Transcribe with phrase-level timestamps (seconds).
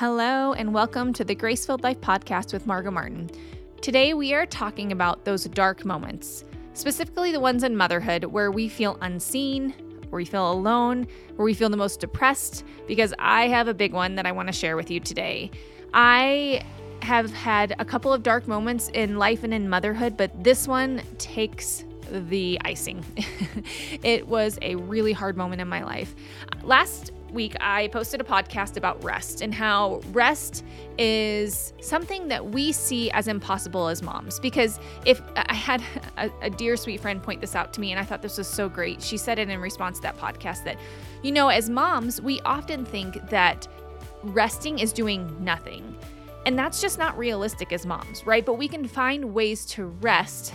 [0.00, 3.28] Hello, and welcome to the Gracefilled Life podcast with Margot Martin.
[3.82, 6.42] Today, we are talking about those dark moments,
[6.72, 9.74] specifically the ones in motherhood where we feel unseen,
[10.08, 13.92] where we feel alone, where we feel the most depressed, because I have a big
[13.92, 15.50] one that I want to share with you today.
[15.92, 16.64] I
[17.02, 21.02] have had a couple of dark moments in life and in motherhood, but this one
[21.18, 23.04] takes the icing.
[24.02, 26.14] it was a really hard moment in my life.
[26.62, 30.64] Last week, I posted a podcast about rest and how rest
[30.98, 34.38] is something that we see as impossible as moms.
[34.40, 35.82] Because if I had
[36.16, 38.46] a, a, dear sweet friend point this out to me, and I thought this was
[38.46, 40.76] so great, she said it in response to that podcast that,
[41.22, 43.66] you know, as moms, we often think that
[44.22, 45.96] resting is doing nothing.
[46.46, 48.44] And that's just not realistic as moms, right?
[48.44, 50.52] But we can find ways to rest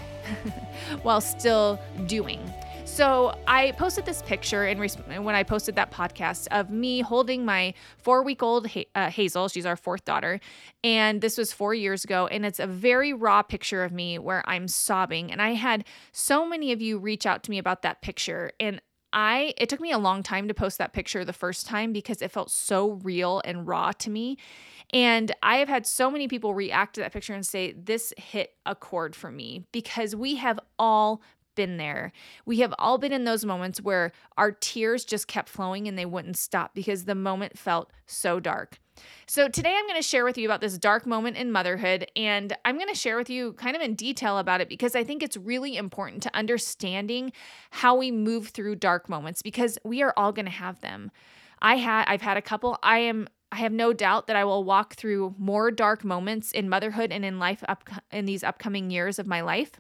[1.04, 2.42] while still doing.
[2.86, 7.74] So I posted this picture in when I posted that podcast of me holding my
[7.98, 9.50] four week old ha- uh, Hazel.
[9.50, 10.40] She's our fourth daughter.
[10.84, 12.28] And this was four years ago.
[12.28, 15.32] And it's a very raw picture of me where I'm sobbing.
[15.32, 18.52] And I had so many of you reach out to me about that picture.
[18.60, 18.80] And
[19.12, 22.22] I it took me a long time to post that picture the first time because
[22.22, 24.38] it felt so real and raw to me.
[24.94, 28.52] And I have had so many people react to that picture and say, This hit
[28.66, 31.22] a chord for me because we have all
[31.56, 32.12] been there.
[32.46, 36.06] We have all been in those moments where our tears just kept flowing and they
[36.06, 38.80] wouldn't stop because the moment felt so dark.
[39.28, 42.56] So, today I'm going to share with you about this dark moment in motherhood, and
[42.64, 45.22] I'm going to share with you kind of in detail about it because I think
[45.22, 47.34] it's really important to understanding
[47.72, 51.12] how we move through dark moments because we are all going to have them.
[51.62, 52.78] I had I've had a couple.
[52.84, 56.70] I am I have no doubt that I will walk through more dark moments in
[56.70, 59.80] motherhood and in life up in these upcoming years of my life.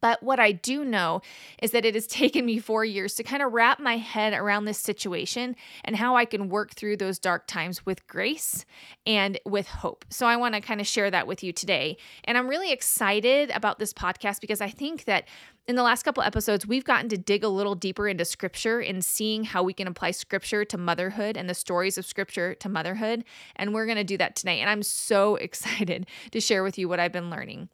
[0.00, 1.22] But what I do know
[1.62, 4.64] is that it has taken me four years to kind of wrap my head around
[4.64, 8.64] this situation and how I can work through those dark times with grace
[9.06, 10.04] and with hope.
[10.10, 11.96] So I want to kind of share that with you today.
[12.24, 15.28] And I'm really excited about this podcast because I think that
[15.68, 19.04] in the last couple episodes, we've gotten to dig a little deeper into scripture and
[19.04, 23.22] seeing how we can apply scripture to motherhood and the stories of scripture to motherhood.
[23.54, 24.60] And we're going to do that tonight.
[24.60, 27.68] And I'm so excited to share with you what I've been learning.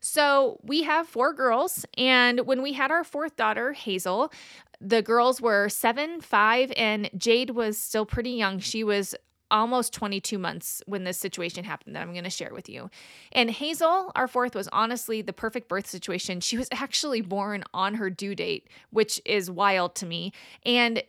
[0.00, 1.84] So we have four girls.
[1.96, 4.32] And when we had our fourth daughter, Hazel,
[4.80, 8.58] the girls were seven, five, and Jade was still pretty young.
[8.58, 9.14] She was
[9.50, 12.88] almost 22 months when this situation happened that I'm going to share with you.
[13.32, 16.40] And Hazel, our fourth, was honestly the perfect birth situation.
[16.40, 20.32] She was actually born on her due date, which is wild to me.
[20.64, 21.02] And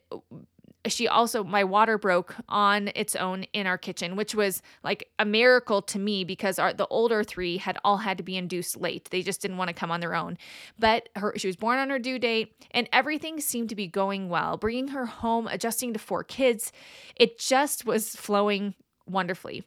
[0.87, 5.25] she also my water broke on its own in our kitchen which was like a
[5.25, 9.09] miracle to me because our the older three had all had to be induced late.
[9.11, 10.37] They just didn't want to come on their own.
[10.79, 14.29] But her she was born on her due date and everything seemed to be going
[14.29, 16.71] well bringing her home adjusting to four kids.
[17.15, 18.75] It just was flowing
[19.05, 19.63] wonderfully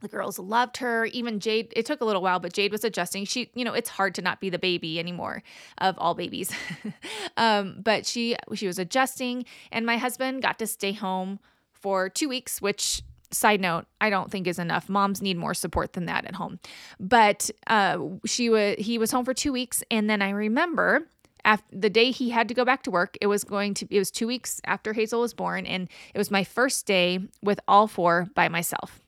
[0.00, 1.06] the girls loved her.
[1.06, 3.24] Even Jade, it took a little while, but Jade was adjusting.
[3.24, 5.42] She, you know, it's hard to not be the baby anymore
[5.78, 6.52] of all babies.
[7.36, 11.40] um, but she she was adjusting, and my husband got to stay home
[11.72, 15.92] for two weeks, which side note i don't think is enough moms need more support
[15.92, 16.58] than that at home
[16.98, 21.06] but uh, she was he was home for two weeks and then i remember
[21.44, 23.98] after the day he had to go back to work it was going to it
[23.98, 27.86] was two weeks after hazel was born and it was my first day with all
[27.86, 29.00] four by myself.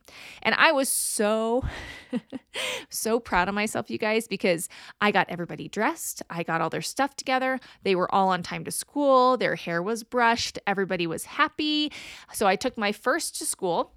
[0.43, 1.63] And i was so
[2.89, 4.67] so proud of myself you guys because
[4.99, 8.65] i got everybody dressed i got all their stuff together they were all on time
[8.65, 11.91] to school their hair was brushed everybody was happy.
[12.33, 13.93] So i took my first to school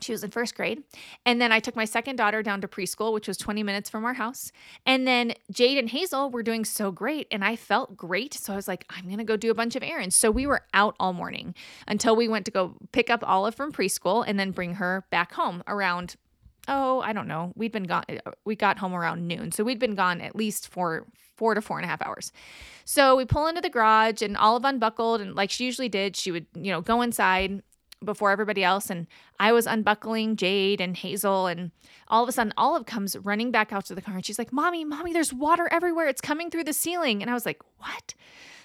[0.00, 0.82] she was in first grade.
[1.24, 4.04] And then I took my second daughter down to preschool, which was 20 minutes from
[4.04, 4.52] our house.
[4.86, 7.26] And then Jade and Hazel were doing so great.
[7.30, 8.34] And I felt great.
[8.34, 10.16] So I was like, I'm going to go do a bunch of errands.
[10.16, 11.54] So we were out all morning
[11.86, 15.32] until we went to go pick up Olive from preschool and then bring her back
[15.32, 16.16] home around,
[16.68, 17.52] oh, I don't know.
[17.54, 18.04] We'd been gone.
[18.08, 19.52] Uh, we got home around noon.
[19.52, 22.32] So we'd been gone at least for four to four and a half hours.
[22.84, 26.30] So we pull into the garage and Olive unbuckled and like she usually did, she
[26.30, 27.62] would, you know, go inside
[28.04, 29.06] before everybody else and
[29.38, 31.70] I was unbuckling Jade and Hazel and
[32.08, 34.52] all of a sudden Olive comes running back out to the car and she's like,
[34.52, 36.08] "Mommy, mommy, there's water everywhere.
[36.08, 38.14] It's coming through the ceiling." And I was like, "What?"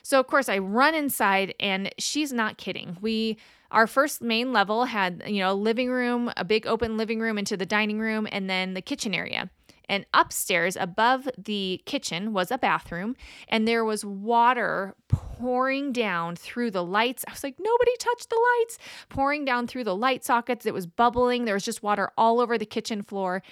[0.04, 2.98] So of course I run inside and she's not kidding.
[3.02, 3.38] We
[3.72, 7.38] our first main level had, you know, a living room, a big open living room
[7.38, 9.50] into the dining room and then the kitchen area.
[9.90, 13.16] And upstairs, above the kitchen, was a bathroom,
[13.48, 17.24] and there was water pouring down through the lights.
[17.28, 18.80] I was like, nobody touched the lights,
[19.10, 20.66] pouring down through the light sockets.
[20.66, 21.46] It was bubbling.
[21.46, 23.44] There was just water all over the kitchen floor.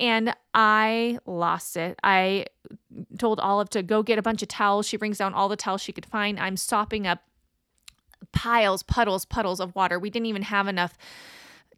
[0.00, 1.98] And I lost it.
[2.02, 2.46] I
[3.18, 4.86] told Olive to go get a bunch of towels.
[4.86, 6.40] She brings down all the towels she could find.
[6.40, 7.20] I'm sopping up
[8.32, 9.98] piles, puddles, puddles of water.
[9.98, 10.96] We didn't even have enough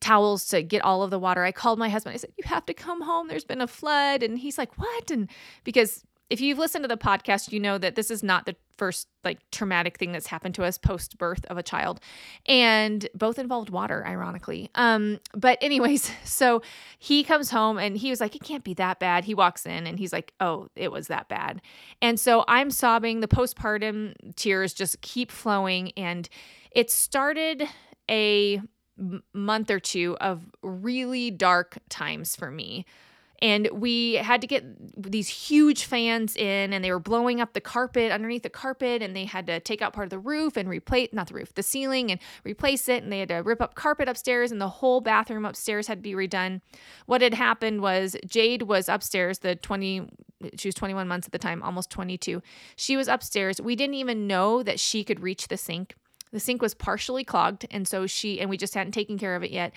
[0.01, 1.45] towels to get all of the water.
[1.45, 2.15] I called my husband.
[2.15, 3.29] I said, You have to come home.
[3.29, 4.23] There's been a flood.
[4.23, 5.11] And he's like, What?
[5.11, 5.29] And
[5.65, 9.07] because if you've listened to the podcast, you know that this is not the first
[9.25, 12.01] like traumatic thing that's happened to us post birth of a child.
[12.47, 14.71] And both involved water, ironically.
[14.75, 16.63] Um, but anyways, so
[16.99, 19.25] he comes home and he was like, It can't be that bad.
[19.25, 21.63] He walks in and he's like, Oh, it was that bad.
[22.03, 23.21] And so I'm sobbing.
[23.21, 25.93] The postpartum tears just keep flowing.
[25.97, 26.29] And
[26.73, 27.63] it started
[28.11, 28.61] a
[29.33, 32.87] month or two of really dark times for me.
[33.43, 34.65] And we had to get
[34.97, 39.15] these huge fans in and they were blowing up the carpet underneath the carpet and
[39.15, 41.63] they had to take out part of the roof and replace not the roof the
[41.63, 45.01] ceiling and replace it and they had to rip up carpet upstairs and the whole
[45.01, 46.63] bathroom upstairs had to be redone.
[47.05, 50.09] What had happened was jade was upstairs the 20
[50.57, 52.43] she was 21 months at the time almost 22
[52.75, 53.61] she was upstairs.
[53.61, 55.95] We didn't even know that she could reach the sink
[56.37, 59.43] the sink was partially clogged and so she and we just hadn't taken care of
[59.43, 59.73] it yet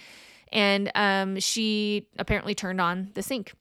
[0.52, 3.54] and um, she apparently turned on the sink.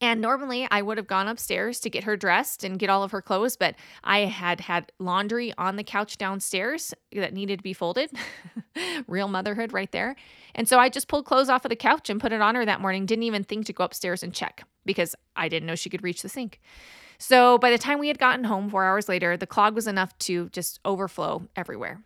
[0.00, 3.12] And normally I would have gone upstairs to get her dressed and get all of
[3.12, 7.72] her clothes, but I had had laundry on the couch downstairs that needed to be
[7.72, 8.10] folded.
[9.06, 10.16] Real motherhood right there.
[10.54, 12.64] And so I just pulled clothes off of the couch and put it on her
[12.64, 13.06] that morning.
[13.06, 16.22] Didn't even think to go upstairs and check because I didn't know she could reach
[16.22, 16.60] the sink.
[17.18, 20.18] So by the time we had gotten home four hours later, the clog was enough
[20.20, 22.02] to just overflow everywhere.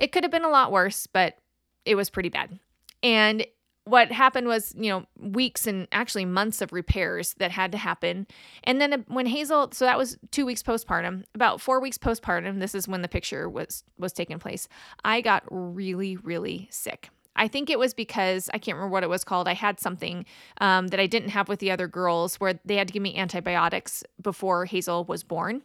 [0.00, 1.36] It could have been a lot worse, but
[1.84, 2.58] it was pretty bad.
[3.02, 3.46] And
[3.84, 8.26] what happened was, you know, weeks and actually months of repairs that had to happen.
[8.64, 12.60] And then uh, when Hazel, so that was 2 weeks postpartum, about 4 weeks postpartum,
[12.60, 14.68] this is when the picture was was taking place.
[15.04, 17.10] I got really really sick.
[17.36, 19.48] I think it was because I can't remember what it was called.
[19.48, 20.26] I had something
[20.60, 23.16] um, that I didn't have with the other girls where they had to give me
[23.16, 25.62] antibiotics before Hazel was born.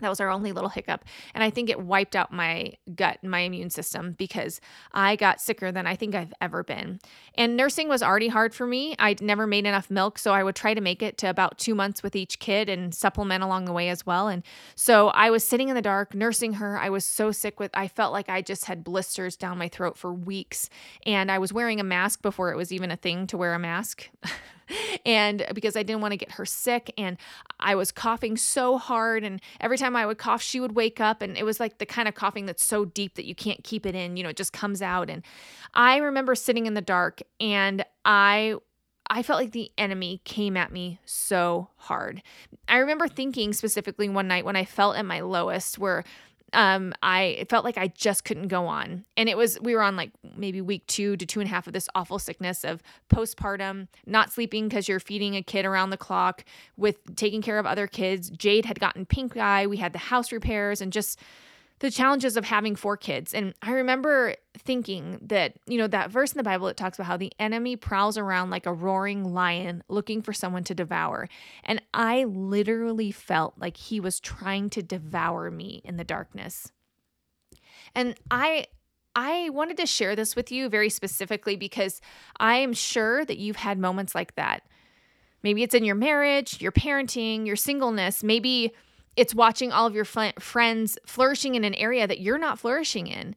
[0.00, 1.04] That was our only little hiccup.
[1.34, 4.60] And I think it wiped out my gut and my immune system because
[4.92, 7.00] I got sicker than I think I've ever been.
[7.34, 8.94] And nursing was already hard for me.
[8.98, 11.74] I'd never made enough milk, so I would try to make it to about two
[11.74, 14.28] months with each kid and supplement along the way as well.
[14.28, 14.42] And
[14.74, 16.78] so I was sitting in the dark nursing her.
[16.78, 19.96] I was so sick with, I felt like I just had blisters down my throat
[19.96, 20.68] for weeks.
[21.06, 23.58] And I was wearing a mask before it was even a thing to wear a
[23.58, 24.10] mask.
[25.06, 26.92] and because I didn't want to get her sick.
[26.98, 27.16] And
[27.60, 29.24] I was coughing so hard.
[29.24, 31.22] And every time I would cough, she would wake up.
[31.22, 33.86] And it was like the kind of coughing that's so deep that you can't keep
[33.86, 35.10] it in, you know, it just comes out.
[35.10, 35.22] And
[35.74, 38.56] I remember sitting in the dark and I
[39.08, 42.22] I felt like the enemy came at me so hard.
[42.66, 46.02] I remember thinking specifically one night when I felt at my lowest, where
[46.56, 49.04] um, I felt like I just couldn't go on.
[49.14, 51.66] And it was, we were on like maybe week two to two and a half
[51.66, 52.82] of this awful sickness of
[53.12, 56.46] postpartum, not sleeping because you're feeding a kid around the clock,
[56.78, 58.30] with taking care of other kids.
[58.30, 59.66] Jade had gotten pink eye.
[59.66, 61.20] We had the house repairs and just
[61.80, 63.34] the challenges of having four kids.
[63.34, 67.06] And I remember thinking that, you know, that verse in the Bible that talks about
[67.06, 71.28] how the enemy prowls around like a roaring lion looking for someone to devour.
[71.64, 76.72] And I literally felt like he was trying to devour me in the darkness.
[77.94, 78.66] And I
[79.14, 82.02] I wanted to share this with you very specifically because
[82.38, 84.62] I am sure that you've had moments like that.
[85.42, 88.74] Maybe it's in your marriage, your parenting, your singleness, maybe
[89.16, 93.34] it's watching all of your friends flourishing in an area that you're not flourishing in.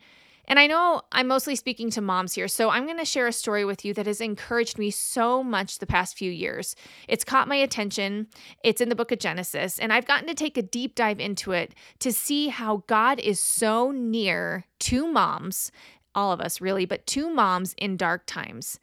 [0.49, 3.31] And I know I'm mostly speaking to moms here, so I'm going to share a
[3.31, 6.75] story with you that has encouraged me so much the past few years.
[7.07, 8.27] It's caught my attention.
[8.63, 11.51] It's in the book of Genesis, and I've gotten to take a deep dive into
[11.51, 15.71] it to see how God is so near to moms,
[16.15, 18.79] all of us really, but to moms in dark times.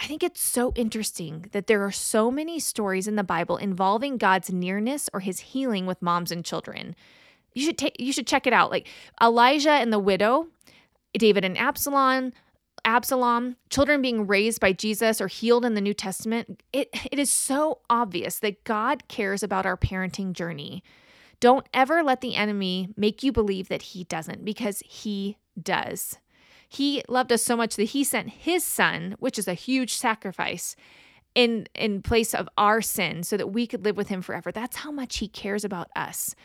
[0.00, 4.16] I think it's so interesting that there are so many stories in the Bible involving
[4.16, 6.96] God's nearness or his healing with moms and children.
[7.52, 8.70] You should take you should check it out.
[8.70, 8.88] Like
[9.22, 10.46] Elijah and the widow,
[11.12, 12.32] David and Absalom,
[12.82, 16.62] Absalom, children being raised by Jesus or healed in the New Testament.
[16.72, 20.82] It it is so obvious that God cares about our parenting journey.
[21.40, 26.16] Don't ever let the enemy make you believe that he doesn't because he does.
[26.72, 30.76] He loved us so much that he sent his son, which is a huge sacrifice,
[31.34, 34.52] in in place of our sin so that we could live with him forever.
[34.52, 36.36] That's how much he cares about us.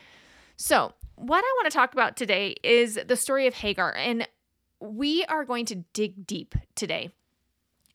[0.57, 4.27] So, what I want to talk about today is the story of Hagar and
[4.79, 7.11] we are going to dig deep today.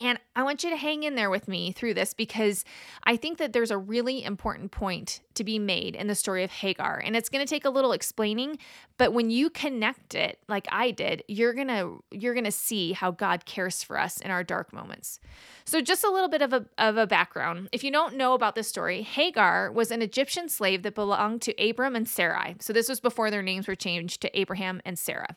[0.01, 2.65] And I want you to hang in there with me through this because
[3.05, 6.51] I think that there's a really important point to be made in the story of
[6.51, 7.03] Hagar.
[7.03, 8.59] And it's going to take a little explaining,
[8.99, 12.93] but when you connect it like I did, you're going to you're going to see
[12.93, 15.19] how God cares for us in our dark moments.
[15.65, 17.71] So just a little bit of a of a background.
[17.73, 21.55] If you don't know about this story, Hagar was an Egyptian slave that belonged to
[21.57, 22.57] Abram and Sarai.
[22.61, 25.37] So this was before their names were changed to Abraham and Sarah.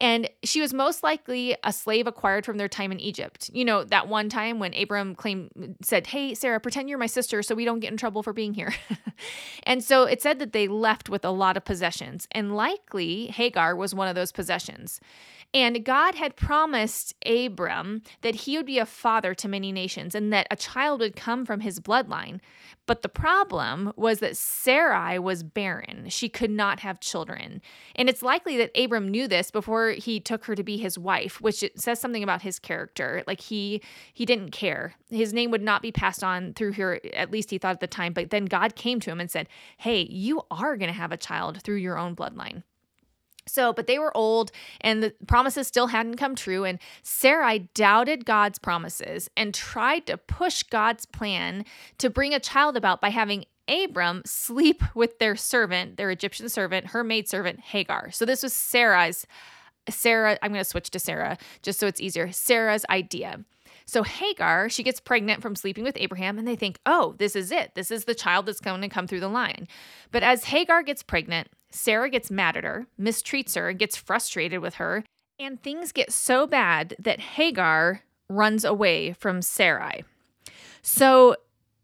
[0.00, 3.50] And she was most likely a slave acquired from their time in Egypt.
[3.52, 7.42] You know, that one time when Abram claimed said, "Hey Sarah, pretend you're my sister
[7.42, 8.72] so we don't get in trouble for being here."
[9.64, 13.76] and so it said that they left with a lot of possessions, and likely Hagar
[13.76, 15.00] was one of those possessions.
[15.54, 20.32] And God had promised Abram that he would be a father to many nations and
[20.32, 22.40] that a child would come from his bloodline.
[22.86, 26.08] But the problem was that Sarai was barren.
[26.08, 27.60] She could not have children.
[27.94, 31.40] And it's likely that Abram knew this before he took her to be his wife,
[31.40, 33.22] which says something about his character.
[33.26, 33.82] Like he
[34.14, 34.94] he didn't care.
[35.10, 37.86] His name would not be passed on through her, at least he thought at the
[37.86, 38.14] time.
[38.14, 41.16] But then God came to him and said, Hey, you are going to have a
[41.18, 42.62] child through your own bloodline.
[43.46, 46.64] So, but they were old and the promises still hadn't come true.
[46.64, 51.64] And Sarai doubted God's promises and tried to push God's plan
[51.98, 56.88] to bring a child about by having Abram sleep with their servant, their Egyptian servant,
[56.88, 58.10] her maidservant, Hagar.
[58.10, 59.26] So, this was Sarah's,
[59.88, 62.30] Sarah, I'm going to switch to Sarah just so it's easier.
[62.30, 63.44] Sarah's idea.
[63.84, 67.50] So Hagar, she gets pregnant from sleeping with Abraham, and they think, oh, this is
[67.50, 67.74] it.
[67.74, 69.66] This is the child that's going to come through the line.
[70.10, 74.74] But as Hagar gets pregnant, Sarah gets mad at her, mistreats her, gets frustrated with
[74.74, 75.04] her,
[75.38, 80.04] and things get so bad that Hagar runs away from Sarai.
[80.82, 81.36] So,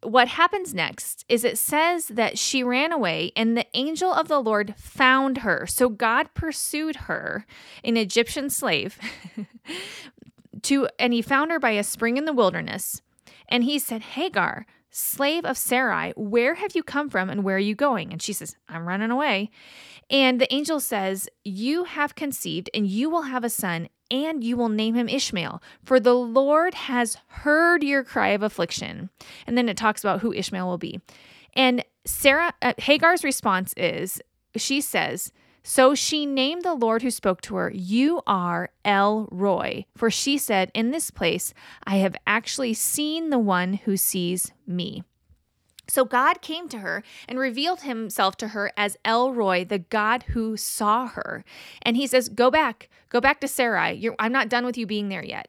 [0.03, 4.39] what happens next is it says that she ran away and the angel of the
[4.39, 5.67] Lord found her.
[5.67, 7.47] So, God pursued her,
[7.83, 8.99] an Egyptian slave,
[10.63, 13.03] to and he found her by a spring in the wilderness.
[13.49, 17.61] And he said, Hagar, slave of Sarai, where have you come from and where are
[17.61, 18.13] you going?
[18.13, 19.51] And she says, I'm running away.
[20.11, 24.57] And the angel says, You have conceived and you will have a son, and you
[24.57, 29.11] will name him Ishmael, for the Lord has heard your cry of affliction.
[29.47, 31.01] And then it talks about who Ishmael will be.
[31.55, 34.21] And Sarah, uh, Hagar's response is,
[34.57, 35.31] she says,
[35.69, 39.85] so she named the Lord who spoke to her, You are El Roi.
[39.95, 41.53] For she said, In this place,
[41.85, 45.03] I have actually seen the one who sees me.
[45.87, 50.23] So God came to her and revealed himself to her as El Roi, the God
[50.29, 51.45] who saw her.
[51.83, 53.93] And he says, Go back, go back to Sarai.
[53.93, 55.49] You're, I'm not done with you being there yet.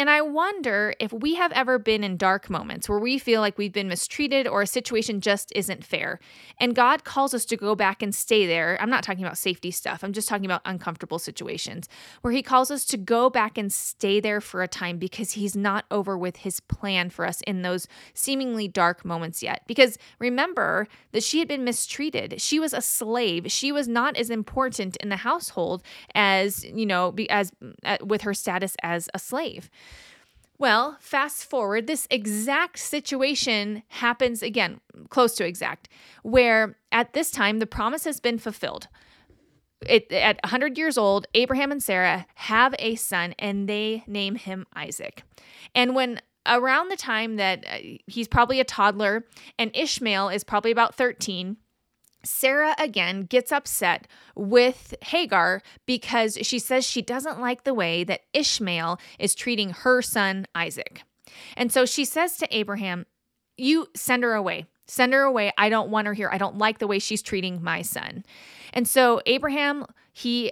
[0.00, 3.58] And I wonder if we have ever been in dark moments where we feel like
[3.58, 6.20] we've been mistreated or a situation just isn't fair.
[6.58, 8.78] And God calls us to go back and stay there.
[8.80, 11.86] I'm not talking about safety stuff, I'm just talking about uncomfortable situations
[12.22, 15.54] where He calls us to go back and stay there for a time because He's
[15.54, 19.64] not over with His plan for us in those seemingly dark moments yet.
[19.66, 24.30] Because remember that she had been mistreated, she was a slave, she was not as
[24.30, 25.82] important in the household
[26.14, 27.52] as, you know, as
[27.84, 29.68] uh, with her status as a slave.
[30.58, 35.88] Well, fast forward, this exact situation happens again, close to exact,
[36.22, 38.88] where at this time the promise has been fulfilled.
[39.86, 44.66] It, at 100 years old, Abraham and Sarah have a son and they name him
[44.76, 45.22] Isaac.
[45.74, 49.24] And when around the time that uh, he's probably a toddler
[49.58, 51.56] and Ishmael is probably about 13,
[52.22, 58.22] Sarah again gets upset with Hagar because she says she doesn't like the way that
[58.32, 61.02] Ishmael is treating her son Isaac.
[61.56, 63.06] And so she says to Abraham,
[63.56, 64.66] You send her away.
[64.86, 65.52] Send her away.
[65.56, 66.28] I don't want her here.
[66.32, 68.24] I don't like the way she's treating my son.
[68.72, 70.50] And so Abraham, he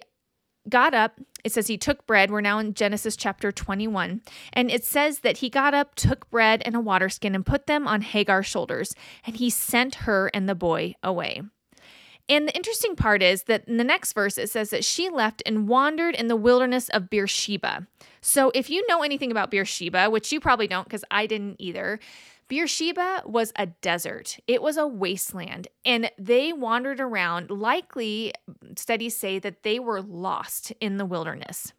[0.69, 1.21] got up.
[1.45, 2.31] It says he took bread.
[2.31, 4.21] We're now in Genesis chapter 21.
[4.53, 7.67] And it says that he got up, took bread and a water skin, and put
[7.67, 8.95] them on Hagar's shoulders,
[9.25, 11.43] and he sent her and the boy away.
[12.29, 15.43] And the interesting part is that in the next verse, it says that she left
[15.47, 17.87] and wandered in the wilderness of Beersheba.
[18.21, 21.99] So if you know anything about Beersheba, which you probably don't because I didn't either,
[22.49, 27.51] Beersheba was a desert, it was a wasteland, and they wandered around.
[27.51, 28.33] Likely,
[28.77, 31.73] studies say that they were lost in the wilderness.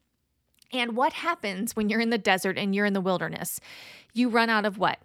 [0.71, 3.59] And what happens when you're in the desert and you're in the wilderness?
[4.13, 4.99] You run out of what?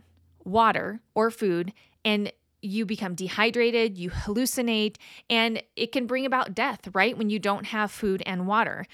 [0.44, 1.72] Water or food,
[2.04, 2.30] and
[2.64, 4.97] you become dehydrated, you hallucinate,
[5.28, 7.16] and it can bring about death, right?
[7.16, 8.87] When you don't have food and water.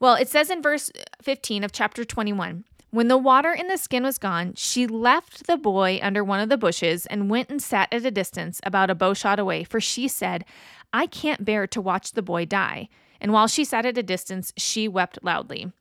[0.00, 0.90] Well, it says in verse
[1.22, 5.56] 15 of chapter 21 when the water in the skin was gone, she left the
[5.56, 8.94] boy under one of the bushes and went and sat at a distance about a
[8.94, 10.44] bow shot away, for she said,
[10.92, 12.90] I can't bear to watch the boy die.
[13.18, 15.72] And while she sat at a distance, she wept loudly.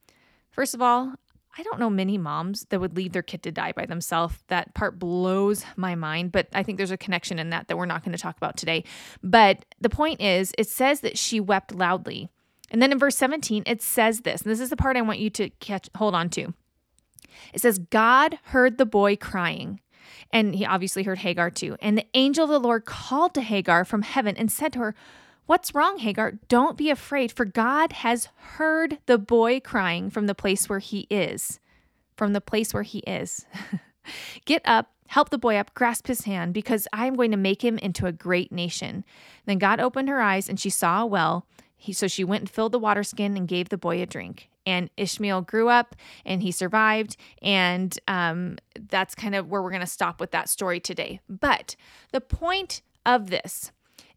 [0.52, 1.16] First of all,
[1.58, 4.36] I don't know many moms that would leave their kid to die by themselves.
[4.48, 7.86] That part blows my mind, but I think there's a connection in that that we're
[7.86, 8.84] not going to talk about today.
[9.22, 12.30] But the point is, it says that she wept loudly.
[12.70, 15.20] And then in verse 17, it says this, and this is the part I want
[15.20, 16.54] you to catch hold on to.
[17.54, 19.82] It says, God heard the boy crying.
[20.32, 21.76] And he obviously heard Hagar too.
[21.82, 24.96] And the angel of the Lord called to Hagar from heaven and said to her,
[25.52, 26.40] What's wrong, Hagar?
[26.48, 31.08] Don't be afraid, for God has heard the boy crying from the place where he
[31.10, 31.60] is.
[32.16, 33.46] From the place where he is.
[34.46, 37.66] Get up, help the boy up, grasp his hand, because I am going to make
[37.66, 39.04] him into a great nation.
[39.46, 41.46] Then God opened her eyes, and she saw a well.
[41.76, 44.50] He, so she went and filled the water skin and gave the boy a drink.
[44.66, 47.18] And Ishmael grew up and he survived.
[47.42, 48.58] And um,
[48.90, 51.20] that's kind of where we're going to stop with that story today.
[51.28, 51.76] But
[52.14, 53.74] the point of this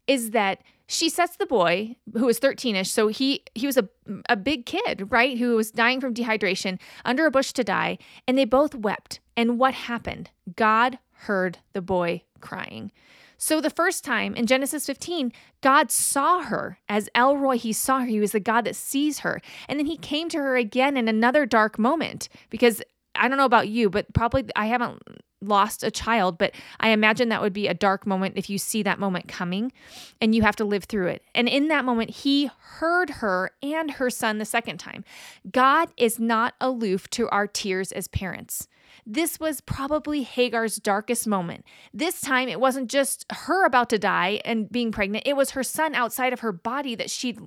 [0.07, 3.87] is that she sets the boy who was 13ish so he he was a,
[4.29, 8.37] a big kid right who was dying from dehydration under a bush to die and
[8.37, 12.91] they both wept and what happened god heard the boy crying
[13.37, 17.99] so the first time in Genesis 15, God saw her as El Roi He saw
[17.99, 18.05] her.
[18.05, 19.41] He was the God that sees her.
[19.67, 22.81] And then he came to her again in another dark moment because
[23.15, 25.01] I don't know about you, but probably I haven't
[25.41, 28.83] lost a child, but I imagine that would be a dark moment if you see
[28.83, 29.71] that moment coming
[30.21, 31.23] and you have to live through it.
[31.33, 35.03] And in that moment, he heard her and her son the second time.
[35.51, 38.67] God is not aloof to our tears as parents.
[39.05, 41.65] This was probably Hagar's darkest moment.
[41.93, 45.63] This time, it wasn't just her about to die and being pregnant; it was her
[45.63, 47.39] son outside of her body that she'd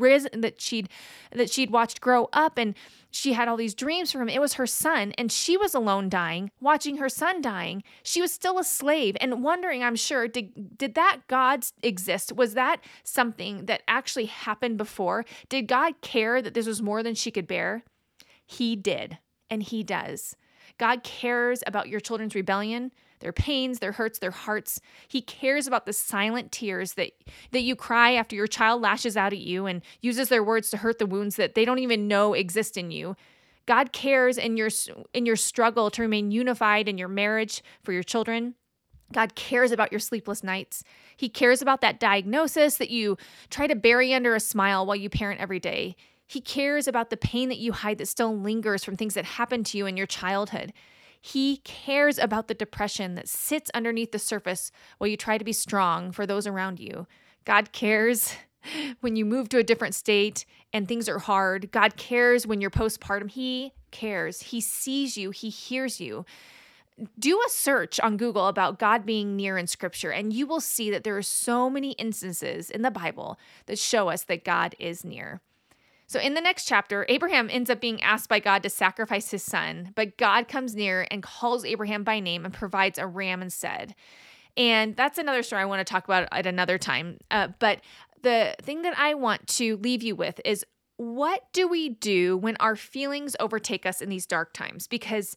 [0.00, 0.88] risen, that she'd
[1.32, 2.74] that she'd watched grow up, and
[3.10, 4.28] she had all these dreams for him.
[4.28, 7.82] It was her son, and she was alone, dying, watching her son dying.
[8.02, 9.82] She was still a slave and wondering.
[9.82, 12.32] I'm sure did did that God exist?
[12.32, 15.24] Was that something that actually happened before?
[15.48, 17.84] Did God care that this was more than she could bear?
[18.46, 20.36] He did, and He does.
[20.78, 22.92] God cares about your children's rebellion,
[23.24, 24.80] their pains, their hurts, their hearts.
[25.08, 27.10] He cares about the silent tears that
[27.50, 30.76] that you cry after your child lashes out at you and uses their words to
[30.76, 33.16] hurt the wounds that they don't even know exist in you.
[33.66, 34.68] God cares in your
[35.14, 38.54] in your struggle to remain unified in your marriage for your children.
[39.12, 40.84] God cares about your sleepless nights.
[41.16, 43.16] He cares about that diagnosis that you
[43.48, 45.96] try to bury under a smile while you parent every day.
[46.26, 49.66] He cares about the pain that you hide that still lingers from things that happened
[49.66, 50.72] to you in your childhood.
[51.26, 55.54] He cares about the depression that sits underneath the surface while you try to be
[55.54, 57.06] strong for those around you.
[57.46, 58.34] God cares
[59.00, 61.72] when you move to a different state and things are hard.
[61.72, 63.30] God cares when you're postpartum.
[63.30, 64.42] He cares.
[64.42, 66.26] He sees you, He hears you.
[67.18, 70.90] Do a search on Google about God being near in scripture, and you will see
[70.90, 75.06] that there are so many instances in the Bible that show us that God is
[75.06, 75.40] near.
[76.14, 79.42] So, in the next chapter, Abraham ends up being asked by God to sacrifice his
[79.42, 83.96] son, but God comes near and calls Abraham by name and provides a ram instead.
[84.56, 87.18] And that's another story I want to talk about at another time.
[87.32, 87.80] Uh, but
[88.22, 90.64] the thing that I want to leave you with is
[90.98, 94.86] what do we do when our feelings overtake us in these dark times?
[94.86, 95.34] Because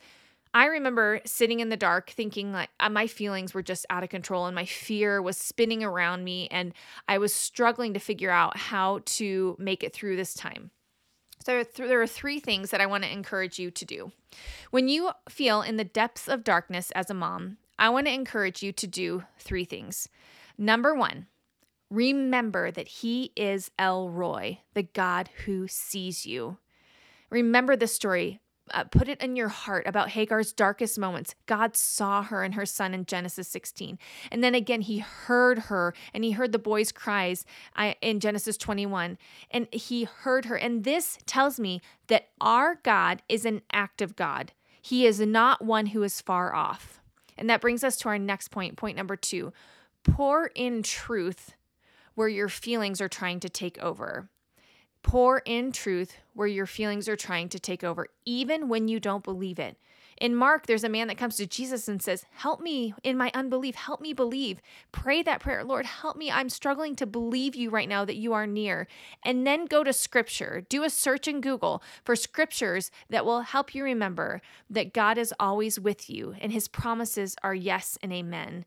[0.57, 4.09] I remember sitting in the dark thinking like uh, my feelings were just out of
[4.09, 6.73] control and my fear was spinning around me and
[7.07, 10.71] I was struggling to figure out how to make it through this time.
[11.45, 14.11] So there are three things that I want to encourage you to do.
[14.71, 18.63] When you feel in the depths of darkness as a mom, I want to encourage
[18.63, 20.09] you to do three things.
[20.57, 21.27] Number 1,
[21.91, 26.57] remember that he is El Roi, the God who sees you.
[27.29, 31.35] Remember the story uh, put it in your heart about Hagar's darkest moments.
[31.45, 33.97] God saw her and her son in Genesis 16.
[34.31, 37.45] And then again, he heard her and he heard the boy's cries
[38.01, 39.17] in Genesis 21.
[39.51, 40.55] And he heard her.
[40.55, 45.87] And this tells me that our God is an active God, He is not one
[45.87, 47.01] who is far off.
[47.37, 49.53] And that brings us to our next point, point number two
[50.03, 51.53] pour in truth
[52.15, 54.29] where your feelings are trying to take over.
[55.07, 59.23] Pour in truth where your feelings are trying to take over, even when you don't
[59.23, 59.77] believe it.
[60.17, 63.31] In Mark, there's a man that comes to Jesus and says, Help me in my
[63.33, 63.75] unbelief.
[63.75, 64.59] Help me believe.
[64.91, 65.63] Pray that prayer.
[65.63, 66.29] Lord, help me.
[66.29, 68.85] I'm struggling to believe you right now that you are near.
[69.23, 70.65] And then go to scripture.
[70.67, 75.33] Do a search in Google for scriptures that will help you remember that God is
[75.39, 78.65] always with you and his promises are yes and amen.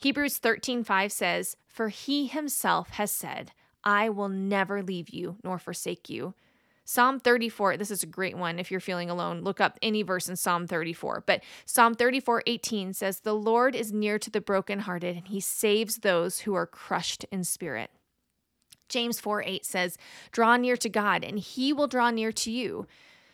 [0.00, 3.52] Hebrews 13 5 says, For he himself has said,
[3.84, 6.34] I will never leave you nor forsake you.
[6.86, 9.40] Psalm 34, this is a great one if you're feeling alone.
[9.40, 11.24] Look up any verse in Psalm 34.
[11.26, 15.98] But Psalm 34, 18 says, The Lord is near to the brokenhearted, and he saves
[15.98, 17.90] those who are crushed in spirit.
[18.90, 19.96] James 4, 8 says,
[20.30, 22.86] Draw near to God, and he will draw near to you.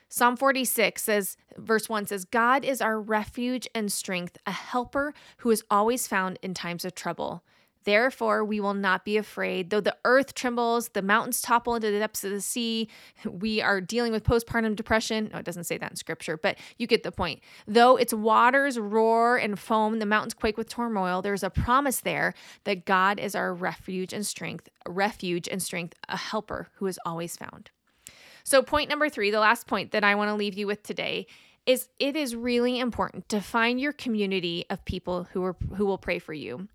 [0.08, 5.50] Psalm 46 says, verse 1 says, God is our refuge and strength, a helper who
[5.50, 7.44] is always found in times of trouble.
[7.84, 9.70] Therefore, we will not be afraid.
[9.70, 12.88] Though the earth trembles, the mountains topple into the depths of the sea,
[13.24, 15.30] we are dealing with postpartum depression.
[15.32, 17.40] No, it doesn't say that in scripture, but you get the point.
[17.66, 22.34] Though its waters roar and foam, the mountains quake with turmoil, there's a promise there
[22.64, 27.36] that God is our refuge and strength, refuge and strength, a helper who is always
[27.36, 27.70] found.
[28.44, 31.26] So, point number three, the last point that I want to leave you with today
[31.66, 35.98] is it is really important to find your community of people who are who will
[35.98, 36.68] pray for you.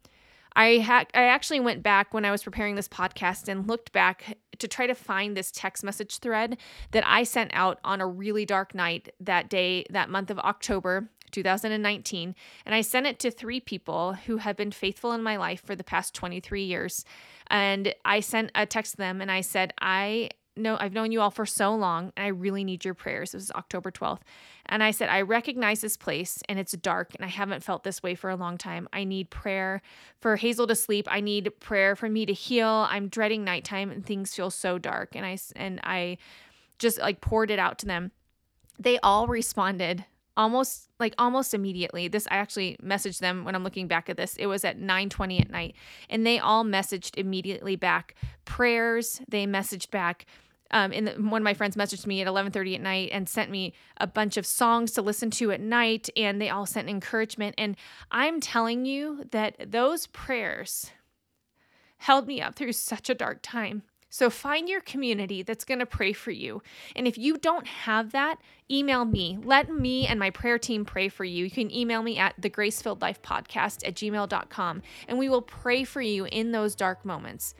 [0.56, 4.38] I had I actually went back when I was preparing this podcast and looked back
[4.58, 6.58] to try to find this text message thread
[6.92, 11.10] that I sent out on a really dark night that day that month of October
[11.32, 15.62] 2019 and I sent it to 3 people who have been faithful in my life
[15.66, 17.04] for the past 23 years.
[17.48, 21.22] And I sent a text to them and I said I know I've known you
[21.22, 23.32] all for so long and I really need your prayers.
[23.32, 24.22] This is October 12th.
[24.68, 28.02] And I said, I recognize this place and it's dark and I haven't felt this
[28.02, 28.88] way for a long time.
[28.94, 29.82] I need prayer
[30.20, 31.08] for Hazel to sleep.
[31.10, 32.88] I need prayer for me to heal.
[32.90, 35.16] I'm dreading nighttime and things feel so dark.
[35.16, 36.18] And I and I
[36.80, 38.12] just like poured it out to them.
[38.80, 40.06] They all responded
[40.38, 44.36] almost like almost immediately this i actually messaged them when i'm looking back at this
[44.36, 45.76] it was at 9:20 at night
[46.10, 50.26] and they all messaged immediately back prayers they messaged back
[50.72, 53.74] um, and one of my friends messaged me at 11:30 at night and sent me
[53.98, 57.56] a bunch of songs to listen to at night, and they all sent encouragement.
[57.58, 57.76] And
[58.12, 60.92] I'm telling you that those prayers
[61.98, 63.84] held me up through such a dark time.
[64.10, 66.62] So find your community that's going to pray for you.
[66.96, 68.38] And if you don't have that,
[68.72, 69.38] email me.
[69.44, 71.44] Let me and my prayer team pray for you.
[71.44, 75.84] You can email me at the Grace-Filled Life Podcast at gmail.com, and we will pray
[75.84, 77.56] for you in those dark moments.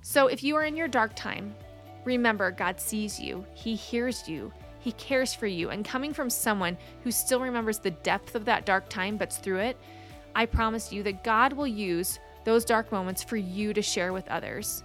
[0.00, 1.56] So if you are in your dark time,
[2.04, 5.70] Remember, God sees you, He hears you, He cares for you.
[5.70, 9.58] And coming from someone who still remembers the depth of that dark time but's through
[9.58, 9.76] it,
[10.34, 14.28] I promise you that God will use those dark moments for you to share with
[14.28, 14.82] others.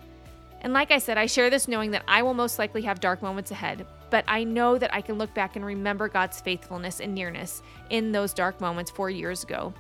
[0.62, 3.22] And like I said, I share this knowing that I will most likely have dark
[3.22, 7.14] moments ahead, but I know that I can look back and remember God's faithfulness and
[7.14, 9.74] nearness in those dark moments four years ago.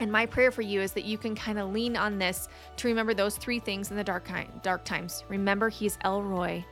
[0.00, 2.88] And my prayer for you is that you can kind of lean on this to
[2.88, 4.28] remember those three things in the dark
[4.62, 5.24] dark times.
[5.28, 6.64] Remember he's El Roi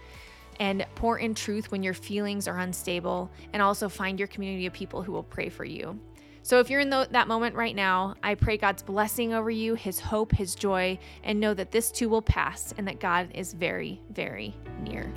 [0.60, 4.72] and pour in truth when your feelings are unstable and also find your community of
[4.72, 5.98] people who will pray for you.
[6.44, 9.74] So if you're in the, that moment right now, I pray God's blessing over you,
[9.74, 13.52] his hope, his joy, and know that this too will pass and that God is
[13.52, 15.12] very, very near.